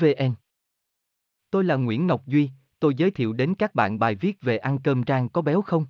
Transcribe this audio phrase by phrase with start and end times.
[0.00, 0.34] vn
[1.50, 2.50] tôi là nguyễn ngọc duy
[2.80, 5.86] tôi giới thiệu đến các bạn bài viết về ăn cơm rang có béo không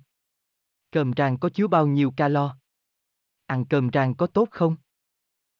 [0.91, 2.57] cơm rang có chứa bao nhiêu calo
[3.45, 4.75] ăn cơm rang có tốt không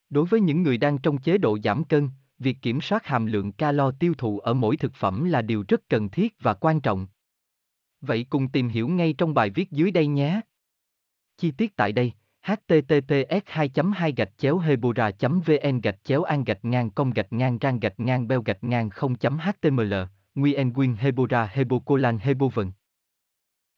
[0.10, 3.52] đối với những người đang trong chế độ giảm cân việc kiểm soát hàm lượng
[3.52, 7.08] calo tiêu thụ ở mỗi thực phẩm là điều rất cần thiết và quan trọng.
[8.02, 10.42] Vậy cùng tìm hiểu ngay trong bài viết dưới đây nhé.
[11.38, 16.66] Chi tiết tại đây, https 2 2 gạch chéo hebora vn gạch chéo an gạch
[16.66, 19.94] ngang công gạch ngang rang gạch ngang beo gạch ngang 0 html
[20.36, 22.72] Nguyen Quyên Hebora Hebocolan hebovn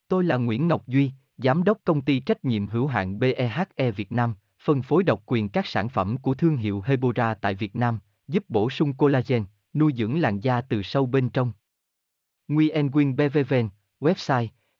[0.08, 4.11] Tôi là Nguyễn Ngọc Duy, Giám đốc công ty trách nhiệm hữu hạn BEHE Việt
[4.11, 8.00] Nam, phân phối độc quyền các sản phẩm của thương hiệu Hebora tại Việt Nam,
[8.28, 11.52] giúp bổ sung collagen, nuôi dưỡng làn da từ sâu bên trong.
[12.47, 13.69] Nguyen Quyên BVVN,
[14.00, 14.47] website